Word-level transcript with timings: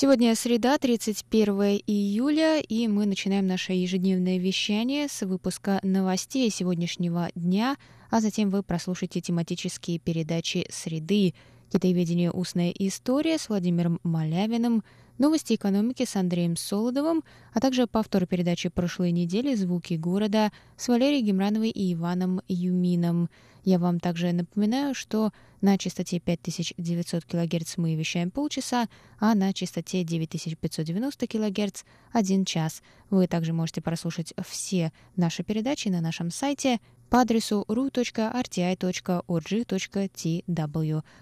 Сегодня 0.00 0.32
среда, 0.36 0.78
31 0.78 1.80
июля, 1.84 2.60
и 2.60 2.86
мы 2.86 3.04
начинаем 3.04 3.48
наше 3.48 3.72
ежедневное 3.72 4.38
вещание 4.38 5.08
с 5.08 5.26
выпуска 5.26 5.80
новостей 5.82 6.48
сегодняшнего 6.50 7.30
дня, 7.34 7.76
а 8.08 8.20
затем 8.20 8.48
вы 8.50 8.62
прослушаете 8.62 9.20
тематические 9.20 9.98
передачи 9.98 10.66
«Среды», 10.70 11.34
«Китаеведение. 11.72 12.30
Устная 12.30 12.70
история» 12.78 13.38
с 13.38 13.48
Владимиром 13.48 13.98
Малявиным, 14.04 14.84
новости 15.18 15.54
экономики 15.54 16.04
с 16.04 16.16
Андреем 16.16 16.56
Солодовым, 16.56 17.22
а 17.52 17.60
также 17.60 17.86
повтор 17.86 18.26
передачи 18.26 18.68
прошлой 18.68 19.12
недели 19.12 19.54
«Звуки 19.54 19.94
города» 19.94 20.50
с 20.76 20.88
Валерией 20.88 21.22
Гемрановой 21.22 21.70
и 21.70 21.92
Иваном 21.94 22.40
Юмином. 22.48 23.28
Я 23.64 23.78
вам 23.78 24.00
также 24.00 24.32
напоминаю, 24.32 24.94
что 24.94 25.32
на 25.60 25.76
частоте 25.76 26.20
5900 26.20 27.24
кГц 27.24 27.76
мы 27.76 27.96
вещаем 27.96 28.30
полчаса, 28.30 28.88
а 29.18 29.34
на 29.34 29.52
частоте 29.52 30.04
9590 30.04 31.26
кГц– 31.26 31.82
один 32.12 32.44
час. 32.44 32.82
Вы 33.10 33.26
также 33.26 33.52
можете 33.52 33.80
прослушать 33.82 34.32
все 34.48 34.92
наши 35.16 35.42
передачи 35.42 35.88
на 35.88 36.00
нашем 36.00 36.30
сайте 36.30 36.80
по 37.10 37.20
адресу 37.20 37.64
ru.rti.org.tw. 37.68 38.22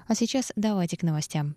А 0.07 0.15
сейчас 0.15 0.53
давайте 0.55 0.97
к 0.97 1.03
новостям. 1.03 1.57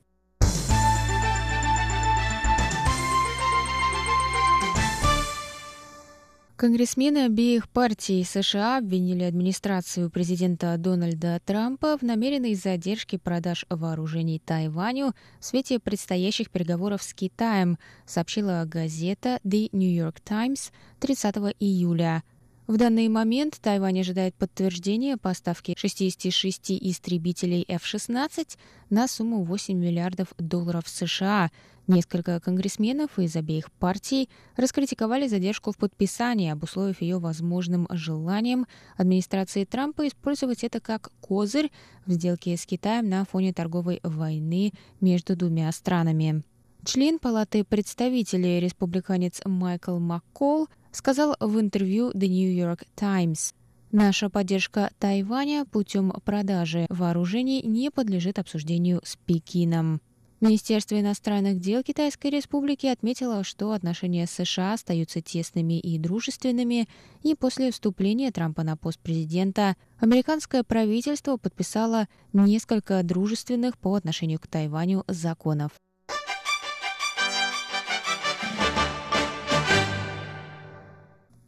Конгрессмены 6.59 7.23
обеих 7.23 7.69
партий 7.69 8.21
США 8.21 8.79
обвинили 8.79 9.23
администрацию 9.23 10.09
президента 10.09 10.75
Дональда 10.77 11.39
Трампа 11.45 11.97
в 11.97 12.02
намеренной 12.02 12.53
задержке 12.53 13.17
продаж 13.17 13.65
вооружений 13.69 14.39
Тайваню 14.39 15.13
в 15.39 15.45
свете 15.45 15.80
предстоящих 15.80 16.52
переговоров 16.52 17.02
с 17.02 17.13
Китаем, 17.13 17.77
сообщила 18.05 18.65
газета 18.65 19.39
The 19.45 19.69
New 19.71 19.89
York 19.89 20.17
Times 20.21 20.73
30 20.99 21.55
июля. 21.61 22.23
В 22.69 22.77
данный 22.77 23.07
момент 23.07 23.57
Тайвань 23.59 23.99
ожидает 23.99 24.35
подтверждения 24.35 25.17
поставки 25.17 25.73
66 25.75 26.73
истребителей 26.73 27.65
F-16 27.67 28.59
на 28.91 29.07
сумму 29.07 29.43
8 29.43 29.75
миллиардов 29.75 30.27
долларов 30.37 30.83
США. 30.87 31.49
Несколько 31.87 32.39
конгрессменов 32.39 33.17
из 33.17 33.35
обеих 33.35 33.71
партий 33.71 34.29
раскритиковали 34.55 35.27
задержку 35.27 35.71
в 35.71 35.77
подписании, 35.77 36.51
обусловив 36.51 37.01
ее 37.01 37.17
возможным 37.17 37.87
желанием 37.89 38.67
администрации 38.97 39.65
Трампа 39.65 40.07
использовать 40.07 40.63
это 40.63 40.79
как 40.79 41.11
козырь 41.21 41.71
в 42.05 42.11
сделке 42.11 42.55
с 42.55 42.67
Китаем 42.67 43.09
на 43.09 43.25
фоне 43.25 43.51
торговой 43.51 43.99
войны 44.03 44.73
между 45.01 45.35
двумя 45.35 45.71
странами. 45.71 46.43
Член 46.85 47.17
Палаты 47.17 47.63
представителей, 47.63 48.59
республиканец 48.59 49.41
Майкл 49.43 49.97
Маккол, 49.97 50.69
сказал 50.91 51.35
в 51.39 51.59
интервью 51.59 52.11
The 52.11 52.27
New 52.27 52.53
York 52.53 52.85
Times. 52.95 53.53
Наша 53.91 54.29
поддержка 54.29 54.91
Тайваня 54.99 55.65
путем 55.65 56.11
продажи 56.23 56.86
вооружений 56.89 57.61
не 57.64 57.89
подлежит 57.89 58.37
обсуждению 58.37 59.02
с 59.03 59.15
Пекином. 59.15 60.02
Министерство 60.41 60.97
иностранных 60.97 61.59
дел 61.59 61.83
Китайской 61.83 62.27
Республики 62.27 62.86
отметило, 62.86 63.43
что 63.43 63.73
отношения 63.73 64.25
с 64.25 64.31
США 64.31 64.73
остаются 64.73 65.21
тесными 65.21 65.80
и 65.80 65.97
дружественными, 65.97 66.87
и 67.23 67.35
после 67.35 67.71
вступления 67.71 68.31
Трампа 68.31 68.64
на 68.64 68.77
пост 68.77 68.99
президента 68.99 69.75
американское 69.99 70.64
правительство 70.64 71.35
подписало 71.35 72.08
несколько 72.31 73.03
дружественных 73.03 73.77
по 73.77 73.95
отношению 73.95 74.39
к 74.39 74.47
Тайваню 74.47 75.03
законов. 75.08 75.71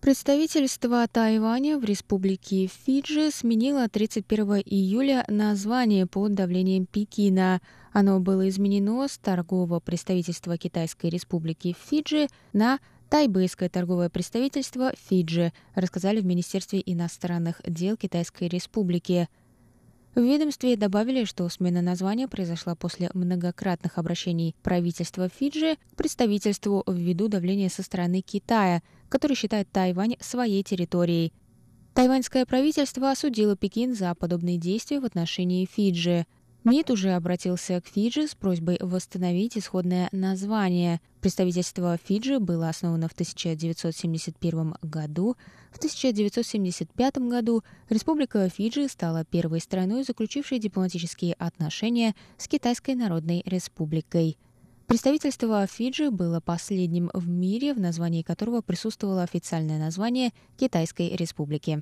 Представительство 0.01 1.07
Тайваня 1.07 1.77
в 1.77 1.83
Республике 1.83 2.65
Фиджи 2.65 3.29
сменило 3.29 3.87
31 3.87 4.63
июля 4.65 5.23
название 5.27 6.07
под 6.07 6.33
давлением 6.33 6.87
Пекина. 6.87 7.61
Оно 7.93 8.19
было 8.19 8.49
изменено 8.49 9.07
с 9.07 9.19
торгового 9.19 9.79
представительства 9.79 10.57
Китайской 10.57 11.11
Республики 11.11 11.75
Фиджи 11.87 12.29
на 12.51 12.79
Тайбэйское 13.11 13.69
торговое 13.69 14.09
представительство 14.09 14.91
Фиджи, 15.07 15.53
рассказали 15.75 16.19
в 16.19 16.25
Министерстве 16.25 16.81
иностранных 16.83 17.61
дел 17.63 17.95
Китайской 17.95 18.47
Республики. 18.47 19.29
В 20.15 20.19
ведомстве 20.19 20.77
добавили, 20.77 21.25
что 21.25 21.47
смена 21.47 21.83
названия 21.83 22.27
произошла 22.27 22.73
после 22.73 23.11
многократных 23.13 23.99
обращений 23.99 24.55
правительства 24.63 25.29
Фиджи 25.29 25.77
к 25.93 25.95
представительству 25.95 26.83
ввиду 26.87 27.27
давления 27.27 27.69
со 27.69 27.83
стороны 27.83 28.21
Китая, 28.21 28.81
который 29.11 29.35
считает 29.35 29.69
Тайвань 29.71 30.15
своей 30.19 30.63
территорией. 30.63 31.33
Тайваньское 31.93 32.45
правительство 32.45 33.11
осудило 33.11 33.55
Пекин 33.55 33.93
за 33.93 34.15
подобные 34.15 34.57
действия 34.57 34.99
в 34.99 35.05
отношении 35.05 35.67
Фиджи– 35.71 36.25
МИД 36.63 36.91
уже 36.91 37.13
обратился 37.13 37.81
к 37.81 37.87
Фиджи 37.87 38.27
с 38.27 38.35
просьбой 38.35 38.77
восстановить 38.79 39.57
исходное 39.57 40.09
название. 40.11 41.01
Представительство 41.19 41.97
Фиджи 41.97 42.37
было 42.37 42.69
основано 42.69 43.07
в 43.07 43.13
1971 43.13 44.75
году. 44.83 45.35
В 45.71 45.77
1975 45.77 47.17
году 47.17 47.63
Республика 47.89 48.47
Фиджи 48.47 48.87
стала 48.89 49.25
первой 49.25 49.59
страной, 49.59 50.03
заключившей 50.03 50.59
дипломатические 50.59 51.33
отношения 51.33 52.13
с 52.37 52.47
Китайской 52.47 52.93
Народной 52.93 53.41
Республикой. 53.45 54.37
Представительство 54.87 55.65
Фиджи 55.67 56.11
было 56.11 56.39
последним 56.39 57.09
в 57.13 57.27
мире, 57.27 57.73
в 57.73 57.79
названии 57.79 58.23
которого 58.23 58.61
присутствовало 58.61 59.23
официальное 59.23 59.79
название 59.79 60.31
Китайской 60.57 61.15
Республики. 61.15 61.81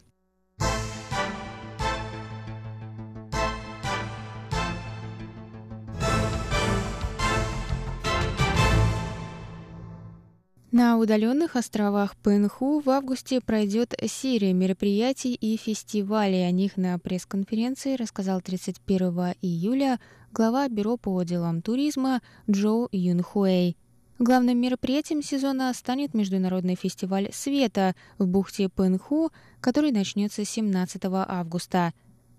На 10.72 11.00
удаленных 11.00 11.56
островах 11.56 12.16
Пенху 12.18 12.80
в 12.80 12.92
августе 12.92 13.42
пройдет 13.42 13.96
серия 14.06 14.54
мероприятий 14.54 15.34
и 15.34 15.58
фестивалей. 15.58 16.46
О 16.48 16.52
них 16.52 16.78
на 16.78 17.00
пресс-конференции 17.00 17.96
рассказал 17.96 18.40
31 18.40 19.34
июля 19.42 20.00
глава 20.32 20.70
Бюро 20.70 20.96
по 20.96 21.24
делам 21.24 21.64
туризма 21.64 22.22
Джоу 22.48 22.88
Юнхуэй. 22.92 23.78
Главным 24.20 24.62
мероприятием 24.62 25.24
сезона 25.24 25.74
станет 25.74 26.14
Международный 26.14 26.76
фестиваль 26.76 27.30
света 27.34 27.96
в 28.20 28.28
бухте 28.28 28.70
Пенху, 28.70 29.32
который 29.62 29.92
начнется 29.92 30.46
17 30.46 31.02
августа. 31.06 31.94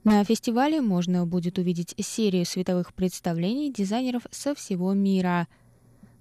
На 0.04 0.22
фестивале 0.22 0.80
можно 0.80 1.26
будет 1.26 1.58
увидеть 1.58 1.96
серию 1.98 2.46
световых 2.46 2.94
представлений 2.94 3.72
дизайнеров 3.72 4.22
со 4.30 4.54
всего 4.54 4.92
мира– 4.92 5.48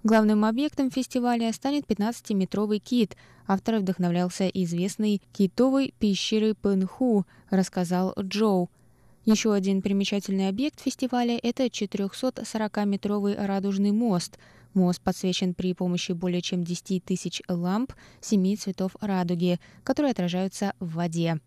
Главным 0.02 0.46
объектом 0.46 0.90
фестиваля 0.90 1.52
станет 1.52 1.84
15-метровый 1.84 2.78
кит. 2.78 3.16
Автор 3.46 3.80
вдохновлялся 3.80 4.48
известной 4.48 5.20
китовой 5.34 5.92
пещерой 5.98 6.54
Пенху, 6.54 7.26
рассказал 7.50 8.14
Джоу. 8.18 8.70
Еще 9.26 9.52
один 9.52 9.82
примечательный 9.82 10.48
объект 10.48 10.80
фестиваля– 10.80 11.38
это 11.42 11.66
440-метровый 11.66 13.36
радужный 13.36 13.92
мост. 13.92 14.38
Мост 14.72 15.02
подсвечен 15.02 15.52
при 15.52 15.74
помощи 15.74 16.12
более 16.12 16.40
чем 16.40 16.64
10 16.64 17.04
тысяч 17.04 17.42
ламп 17.46 17.92
семи 18.22 18.56
цветов 18.56 18.96
радуги, 19.02 19.60
которые 19.84 20.12
отражаются 20.12 20.72
в 20.80 20.94
воде. 20.94 21.40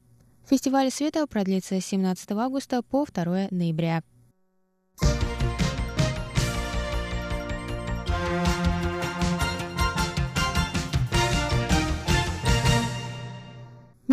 Фестиваль 0.47 0.91
света 0.91 1.25
продлится 1.25 1.81
с 1.81 1.85
17 1.85 2.31
августа 2.33 2.83
по 2.83 3.07
2 3.11 3.47
ноября. 3.49 4.03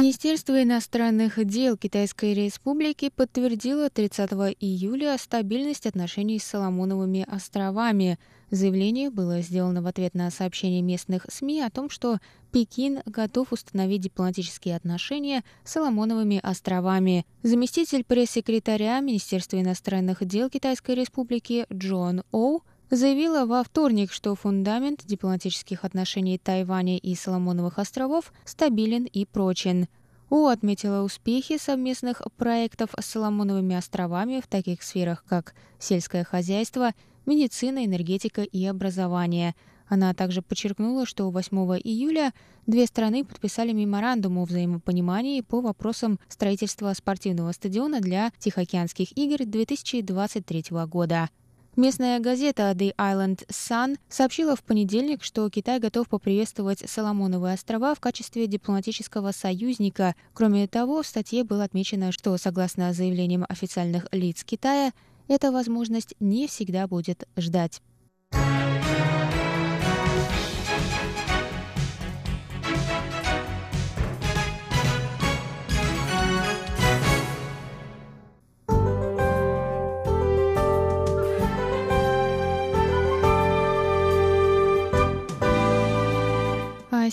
Министерство 0.00 0.62
иностранных 0.62 1.44
дел 1.44 1.76
Китайской 1.76 2.32
Республики 2.32 3.10
подтвердило 3.14 3.90
30 3.90 4.30
июля 4.58 5.18
стабильность 5.18 5.84
отношений 5.84 6.38
с 6.38 6.44
Соломоновыми 6.44 7.26
островами. 7.28 8.18
Заявление 8.50 9.10
было 9.10 9.42
сделано 9.42 9.82
в 9.82 9.86
ответ 9.86 10.14
на 10.14 10.30
сообщение 10.30 10.80
местных 10.80 11.26
СМИ 11.28 11.60
о 11.60 11.70
том, 11.70 11.90
что 11.90 12.16
Пекин 12.50 13.02
готов 13.04 13.52
установить 13.52 14.00
дипломатические 14.00 14.74
отношения 14.74 15.44
с 15.64 15.72
Соломоновыми 15.72 16.40
островами. 16.42 17.26
Заместитель 17.42 18.02
пресс-секретаря 18.02 19.00
Министерства 19.00 19.60
иностранных 19.60 20.24
дел 20.24 20.48
Китайской 20.48 20.94
Республики 20.94 21.66
Джон 21.70 22.22
Оу 22.32 22.62
заявила 22.90 23.46
во 23.46 23.62
вторник, 23.62 24.12
что 24.12 24.34
фундамент 24.34 25.06
дипломатических 25.06 25.84
отношений 25.84 26.38
Тайваня 26.38 26.98
и 26.98 27.14
Соломоновых 27.14 27.78
островов 27.78 28.32
стабилен 28.44 29.04
и 29.04 29.24
прочен. 29.24 29.86
У 30.28 30.46
отметила 30.46 31.02
успехи 31.02 31.58
совместных 31.58 32.22
проектов 32.36 32.90
с 32.98 33.06
Соломоновыми 33.06 33.74
островами 33.76 34.40
в 34.40 34.46
таких 34.46 34.82
сферах, 34.82 35.24
как 35.28 35.54
сельское 35.78 36.24
хозяйство, 36.24 36.92
медицина, 37.26 37.84
энергетика 37.84 38.42
и 38.42 38.64
образование. 38.64 39.54
Она 39.88 40.14
также 40.14 40.40
подчеркнула, 40.40 41.04
что 41.04 41.30
8 41.30 41.56
июля 41.82 42.32
две 42.66 42.86
страны 42.86 43.24
подписали 43.24 43.72
меморандум 43.72 44.38
о 44.38 44.44
взаимопонимании 44.44 45.40
по 45.40 45.60
вопросам 45.60 46.20
строительства 46.28 46.92
спортивного 46.92 47.50
стадиона 47.50 48.00
для 48.00 48.30
Тихоокеанских 48.38 49.16
игр 49.18 49.44
2023 49.44 50.64
года. 50.86 51.28
Местная 51.76 52.18
газета 52.18 52.72
The 52.72 52.94
Island 52.96 53.46
Sun 53.48 53.96
сообщила 54.08 54.56
в 54.56 54.62
понедельник, 54.64 55.22
что 55.22 55.48
Китай 55.48 55.78
готов 55.78 56.08
поприветствовать 56.08 56.82
Соломоновые 56.90 57.54
острова 57.54 57.94
в 57.94 58.00
качестве 58.00 58.48
дипломатического 58.48 59.30
союзника. 59.30 60.16
Кроме 60.34 60.66
того, 60.66 61.02
в 61.02 61.06
статье 61.06 61.44
было 61.44 61.62
отмечено, 61.62 62.10
что, 62.10 62.36
согласно 62.38 62.92
заявлениям 62.92 63.46
официальных 63.48 64.08
лиц 64.10 64.42
Китая, 64.42 64.92
эта 65.28 65.52
возможность 65.52 66.14
не 66.18 66.48
всегда 66.48 66.88
будет 66.88 67.28
ждать. 67.36 67.80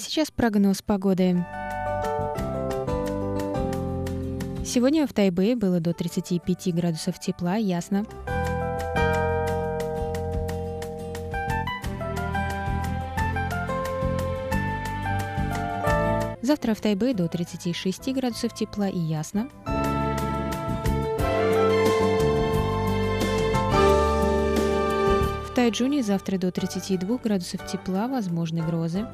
Сейчас 0.08 0.32
прогноз 0.32 0.82
погоды. 0.82 1.46
Сегодня 4.66 5.06
в 5.06 5.14
Тайбэе 5.14 5.56
было 5.56 5.80
до 5.80 5.94
35 5.94 6.74
градусов 6.74 7.20
тепла, 7.20 7.56
ясно. 7.56 8.06
Завтра 16.42 16.74
в 16.74 16.82
Тайбэе 16.82 17.14
до 17.14 17.28
36 17.28 18.14
градусов 18.14 18.54
тепла 18.54 18.88
и 18.88 18.98
ясно. 18.98 19.50
В 25.46 25.54
Тайджуне 25.54 26.04
завтра 26.04 26.38
до 26.38 26.52
32 26.52 27.18
градусов 27.18 27.66
тепла, 27.66 28.08
возможны 28.08 28.62
грозы. 28.66 29.06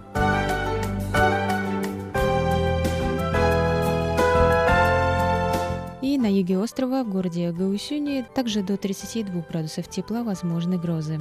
На 6.23 6.27
юге 6.27 6.57
острова, 6.57 7.03
в 7.03 7.09
городе 7.09 7.51
Гаусюни, 7.51 8.25
также 8.33 8.63
до 8.63 8.77
32 8.77 9.41
градусов 9.49 9.89
тепла 9.89 10.23
возможны 10.23 10.77
грозы. 10.77 11.19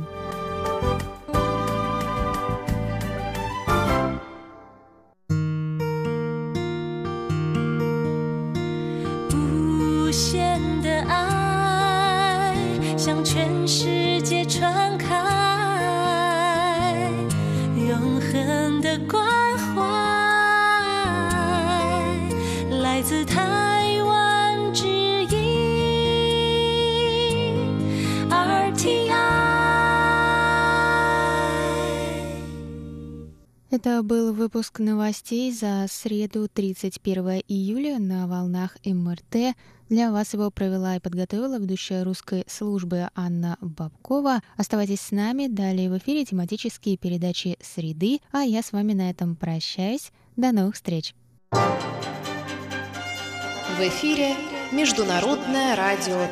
Это 33.72 34.02
был 34.02 34.34
выпуск 34.34 34.80
новостей 34.80 35.50
за 35.50 35.86
среду 35.88 36.46
31 36.46 37.40
июля 37.48 37.98
на 37.98 38.28
волнах 38.28 38.76
МРТ. 38.84 39.56
Для 39.88 40.12
вас 40.12 40.34
его 40.34 40.50
провела 40.50 40.96
и 40.96 41.00
подготовила 41.00 41.58
ведущая 41.58 42.02
русской 42.02 42.44
службы 42.46 43.08
Анна 43.14 43.56
Бабкова. 43.62 44.42
Оставайтесь 44.58 45.00
с 45.00 45.10
нами. 45.10 45.46
Далее 45.46 45.88
в 45.88 45.96
эфире 45.96 46.26
тематические 46.26 46.98
передачи 46.98 47.56
«Среды». 47.62 48.20
А 48.30 48.42
я 48.42 48.62
с 48.62 48.72
вами 48.72 48.92
на 48.92 49.08
этом 49.08 49.36
прощаюсь. 49.36 50.12
До 50.36 50.52
новых 50.52 50.74
встреч. 50.74 51.14
В 51.50 51.58
эфире 53.80 54.34
Международное 54.70 55.76
радио 55.76 56.26